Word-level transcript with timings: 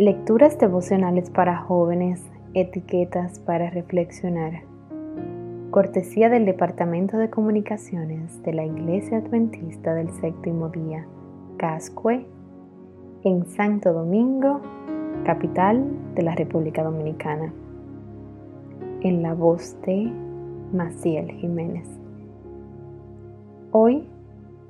Lecturas 0.00 0.58
devocionales 0.58 1.28
para 1.28 1.58
jóvenes, 1.58 2.24
etiquetas 2.54 3.38
para 3.38 3.68
reflexionar. 3.68 4.62
Cortesía 5.70 6.30
del 6.30 6.46
Departamento 6.46 7.18
de 7.18 7.28
Comunicaciones 7.28 8.42
de 8.42 8.54
la 8.54 8.64
Iglesia 8.64 9.18
Adventista 9.18 9.92
del 9.92 10.08
Séptimo 10.12 10.70
Día, 10.70 11.06
Cascue, 11.58 12.24
en 13.24 13.44
Santo 13.44 13.92
Domingo, 13.92 14.62
capital 15.26 15.84
de 16.14 16.22
la 16.22 16.34
República 16.34 16.82
Dominicana. 16.82 17.52
En 19.02 19.20
la 19.20 19.34
voz 19.34 19.76
de 19.82 20.10
Maciel 20.72 21.30
Jiménez. 21.32 21.86
Hoy, 23.70 24.08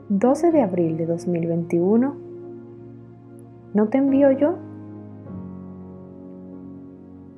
12 0.09 0.51
de 0.51 0.61
abril 0.61 0.97
de 0.97 1.07
2021, 1.07 2.17
¿no 3.75 3.89
te 3.91 3.99
envío 3.99 4.33
yo? 4.33 4.70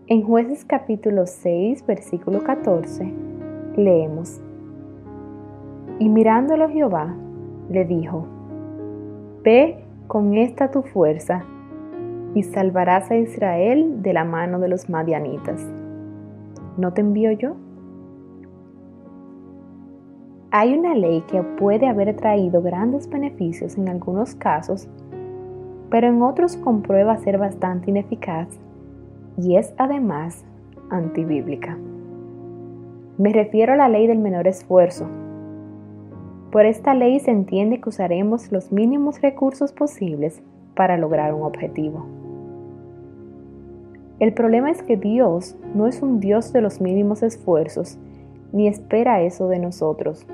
En 0.09 0.25
jueces 0.25 0.65
capítulo 0.65 1.27
6, 1.27 1.87
versículo 1.87 2.43
14, 2.43 3.09
leemos, 3.77 4.41
Y 6.01 6.09
mirándolo 6.09 6.69
Jehová, 6.69 7.15
le 7.71 7.85
dijo, 7.85 8.27
Ve 9.45 9.85
con 10.09 10.35
esta 10.35 10.73
tu 10.73 10.83
fuerza, 10.83 11.45
y 12.35 12.43
salvarás 12.43 13.13
a 13.13 13.17
Israel 13.17 14.03
de 14.03 14.13
la 14.13 14.25
mano 14.25 14.59
de 14.59 14.67
los 14.67 14.91
madianitas. 14.91 15.65
¿No 16.77 16.93
te 16.93 17.03
envío 17.03 17.31
yo? 17.31 17.55
Hay 20.51 20.77
una 20.77 20.97
ley 20.97 21.23
que 21.31 21.45
puede 21.45 21.87
haber 21.87 22.17
traído 22.17 22.61
grandes 22.61 23.09
beneficios 23.09 23.79
en 23.79 23.89
algunos 23.89 24.35
casos, 24.35 24.89
pero 25.91 26.09
en 26.09 26.23
otros 26.23 26.57
comprueba 26.57 27.17
ser 27.19 27.39
bastante 27.39 27.91
ineficaz 27.91 28.49
y 29.39 29.57
es 29.57 29.73
además 29.79 30.45
antibíblica. 30.91 31.79
Me 33.19 33.33
refiero 33.33 33.73
a 33.73 33.77
la 33.77 33.89
ley 33.89 34.07
del 34.07 34.19
menor 34.19 34.47
esfuerzo. 34.47 35.07
Por 36.51 36.67
esta 36.67 36.95
ley 36.95 37.19
se 37.21 37.31
entiende 37.31 37.81
que 37.81 37.89
usaremos 37.89 38.53
los 38.53 38.73
mínimos 38.73 39.21
recursos 39.21 39.73
posibles 39.73 40.43
para 40.75 40.97
lograr 40.97 41.35
un 41.35 41.43
objetivo. 41.43 42.07
El 44.19 44.35
problema 44.35 44.71
es 44.71 44.83
que 44.83 44.97
Dios 44.97 45.57
no 45.75 45.87
es 45.87 46.03
un 46.03 46.21
Dios 46.21 46.53
de 46.53 46.61
los 46.61 46.81
mínimos 46.81 47.23
esfuerzos, 47.23 47.99
ni 48.53 48.69
espera 48.69 49.23
eso 49.23 49.49
de 49.49 49.59
nosotros. 49.59 50.27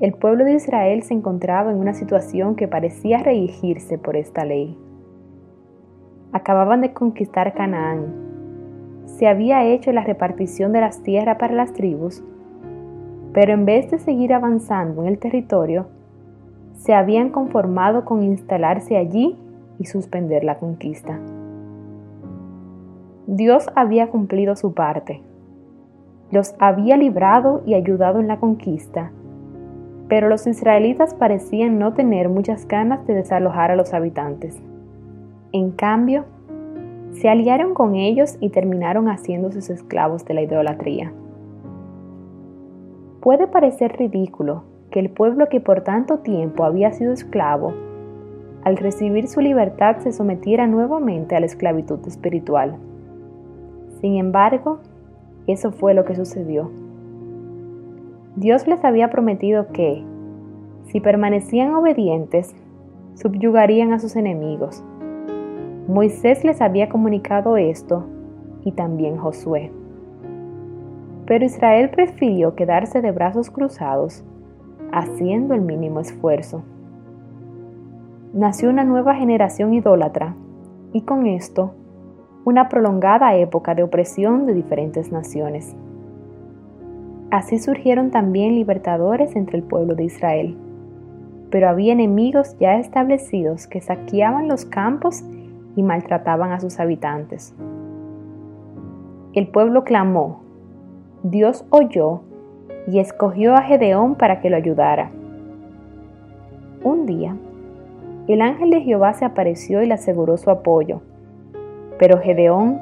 El 0.00 0.12
pueblo 0.14 0.44
de 0.44 0.54
Israel 0.54 1.02
se 1.02 1.14
encontraba 1.14 1.70
en 1.70 1.78
una 1.78 1.94
situación 1.94 2.56
que 2.56 2.68
parecía 2.68 3.18
reigirse 3.18 3.98
por 3.98 4.16
esta 4.16 4.44
ley 4.44 4.76
acababan 6.34 6.80
de 6.80 6.92
conquistar 6.92 7.54
Canaán. 7.54 8.12
Se 9.06 9.28
había 9.28 9.64
hecho 9.64 9.92
la 9.92 10.02
repartición 10.02 10.72
de 10.72 10.80
las 10.80 11.00
tierras 11.02 11.38
para 11.38 11.54
las 11.54 11.72
tribus, 11.72 12.24
pero 13.32 13.52
en 13.52 13.64
vez 13.64 13.88
de 13.92 13.98
seguir 13.98 14.34
avanzando 14.34 15.02
en 15.02 15.08
el 15.08 15.18
territorio, 15.18 15.86
se 16.74 16.92
habían 16.92 17.30
conformado 17.30 18.04
con 18.04 18.24
instalarse 18.24 18.96
allí 18.96 19.38
y 19.78 19.86
suspender 19.86 20.42
la 20.42 20.58
conquista. 20.58 21.20
Dios 23.28 23.68
había 23.76 24.08
cumplido 24.08 24.56
su 24.56 24.74
parte. 24.74 25.22
Los 26.32 26.56
había 26.58 26.96
librado 26.96 27.62
y 27.64 27.74
ayudado 27.74 28.18
en 28.18 28.26
la 28.26 28.40
conquista, 28.40 29.12
pero 30.08 30.28
los 30.28 30.48
israelitas 30.48 31.14
parecían 31.14 31.78
no 31.78 31.94
tener 31.94 32.28
muchas 32.28 32.66
ganas 32.66 33.06
de 33.06 33.14
desalojar 33.14 33.70
a 33.70 33.76
los 33.76 33.94
habitantes. 33.94 34.60
En 35.54 35.70
cambio, 35.70 36.24
se 37.12 37.28
aliaron 37.28 37.74
con 37.74 37.94
ellos 37.94 38.36
y 38.40 38.48
terminaron 38.48 39.06
haciéndose 39.06 39.72
esclavos 39.72 40.24
de 40.24 40.34
la 40.34 40.42
idolatría. 40.42 41.12
Puede 43.20 43.46
parecer 43.46 43.96
ridículo 43.96 44.64
que 44.90 44.98
el 44.98 45.10
pueblo 45.10 45.48
que 45.48 45.60
por 45.60 45.82
tanto 45.82 46.18
tiempo 46.18 46.64
había 46.64 46.90
sido 46.90 47.12
esclavo, 47.12 47.72
al 48.64 48.76
recibir 48.76 49.28
su 49.28 49.40
libertad 49.40 49.98
se 49.98 50.10
sometiera 50.10 50.66
nuevamente 50.66 51.36
a 51.36 51.40
la 51.40 51.46
esclavitud 51.46 52.00
espiritual. 52.04 52.74
Sin 54.00 54.16
embargo, 54.16 54.80
eso 55.46 55.70
fue 55.70 55.94
lo 55.94 56.04
que 56.04 56.16
sucedió. 56.16 56.68
Dios 58.34 58.66
les 58.66 58.84
había 58.84 59.08
prometido 59.08 59.68
que, 59.68 60.02
si 60.86 60.98
permanecían 60.98 61.74
obedientes, 61.74 62.56
subyugarían 63.14 63.92
a 63.92 64.00
sus 64.00 64.16
enemigos 64.16 64.82
Moisés 65.86 66.44
les 66.44 66.62
había 66.62 66.88
comunicado 66.88 67.58
esto 67.58 68.06
y 68.64 68.72
también 68.72 69.18
Josué. 69.18 69.70
Pero 71.26 71.44
Israel 71.44 71.90
prefirió 71.90 72.54
quedarse 72.54 73.02
de 73.02 73.12
brazos 73.12 73.50
cruzados, 73.50 74.24
haciendo 74.92 75.52
el 75.52 75.60
mínimo 75.60 76.00
esfuerzo. 76.00 76.62
Nació 78.32 78.70
una 78.70 78.84
nueva 78.84 79.14
generación 79.14 79.74
idólatra 79.74 80.34
y 80.94 81.02
con 81.02 81.26
esto 81.26 81.74
una 82.46 82.70
prolongada 82.70 83.36
época 83.36 83.74
de 83.74 83.82
opresión 83.82 84.46
de 84.46 84.54
diferentes 84.54 85.12
naciones. 85.12 85.76
Así 87.30 87.58
surgieron 87.58 88.10
también 88.10 88.54
libertadores 88.54 89.36
entre 89.36 89.58
el 89.58 89.64
pueblo 89.64 89.94
de 89.94 90.04
Israel, 90.04 90.56
pero 91.50 91.68
había 91.68 91.92
enemigos 91.92 92.56
ya 92.58 92.78
establecidos 92.78 93.66
que 93.66 93.82
saqueaban 93.82 94.48
los 94.48 94.64
campos 94.64 95.24
y 95.76 95.82
maltrataban 95.82 96.52
a 96.52 96.60
sus 96.60 96.80
habitantes. 96.80 97.54
El 99.32 99.48
pueblo 99.48 99.84
clamó, 99.84 100.40
Dios 101.22 101.64
oyó 101.70 102.20
y 102.86 102.98
escogió 102.98 103.54
a 103.54 103.62
Gedeón 103.62 104.14
para 104.14 104.40
que 104.40 104.50
lo 104.50 104.56
ayudara. 104.56 105.10
Un 106.82 107.06
día, 107.06 107.36
el 108.28 108.42
ángel 108.42 108.70
de 108.70 108.82
Jehová 108.82 109.14
se 109.14 109.24
apareció 109.24 109.82
y 109.82 109.86
le 109.86 109.94
aseguró 109.94 110.36
su 110.36 110.50
apoyo, 110.50 111.00
pero 111.98 112.20
Gedeón, 112.20 112.78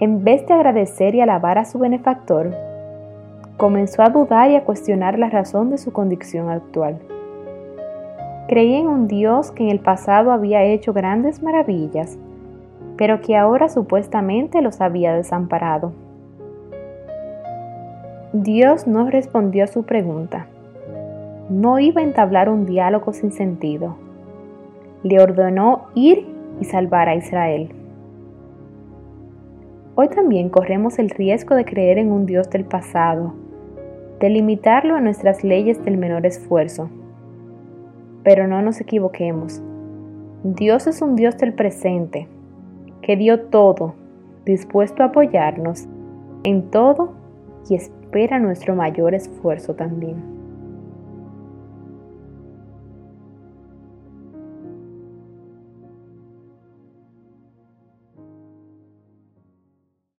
en 0.00 0.24
vez 0.24 0.46
de 0.46 0.54
agradecer 0.54 1.14
y 1.14 1.20
alabar 1.20 1.58
a 1.58 1.64
su 1.64 1.78
benefactor, 1.78 2.54
comenzó 3.56 4.02
a 4.02 4.10
dudar 4.10 4.50
y 4.50 4.56
a 4.56 4.64
cuestionar 4.64 5.18
la 5.18 5.30
razón 5.30 5.70
de 5.70 5.78
su 5.78 5.92
condición 5.92 6.50
actual. 6.50 6.98
Creía 8.48 8.78
en 8.78 8.86
un 8.86 9.08
Dios 9.08 9.50
que 9.50 9.64
en 9.64 9.70
el 9.70 9.80
pasado 9.80 10.30
había 10.30 10.62
hecho 10.62 10.92
grandes 10.92 11.42
maravillas, 11.42 12.16
pero 12.96 13.20
que 13.20 13.36
ahora 13.36 13.68
supuestamente 13.68 14.62
los 14.62 14.80
había 14.80 15.14
desamparado. 15.14 15.92
Dios 18.32 18.86
no 18.86 19.10
respondió 19.10 19.64
a 19.64 19.66
su 19.66 19.82
pregunta. 19.82 20.46
No 21.50 21.80
iba 21.80 22.00
a 22.00 22.04
entablar 22.04 22.48
un 22.48 22.66
diálogo 22.66 23.12
sin 23.12 23.32
sentido. 23.32 23.96
Le 25.02 25.20
ordenó 25.20 25.86
ir 25.96 26.24
y 26.60 26.66
salvar 26.66 27.08
a 27.08 27.16
Israel. 27.16 27.70
Hoy 29.96 30.08
también 30.08 30.50
corremos 30.50 31.00
el 31.00 31.10
riesgo 31.10 31.56
de 31.56 31.64
creer 31.64 31.98
en 31.98 32.12
un 32.12 32.26
Dios 32.26 32.48
del 32.50 32.64
pasado, 32.64 33.34
de 34.20 34.30
limitarlo 34.30 34.94
a 34.94 35.00
nuestras 35.00 35.42
leyes 35.42 35.84
del 35.84 35.96
menor 35.96 36.26
esfuerzo 36.26 36.88
pero 38.26 38.48
no 38.48 38.60
nos 38.60 38.80
equivoquemos. 38.80 39.62
Dios 40.42 40.88
es 40.88 41.00
un 41.00 41.14
Dios 41.14 41.38
del 41.38 41.54
presente, 41.54 42.26
que 43.00 43.16
dio 43.16 43.42
todo, 43.42 43.94
dispuesto 44.44 45.04
a 45.04 45.06
apoyarnos 45.06 45.86
en 46.42 46.68
todo 46.72 47.12
y 47.70 47.76
espera 47.76 48.40
nuestro 48.40 48.74
mayor 48.74 49.14
esfuerzo 49.14 49.74
también. 49.74 50.35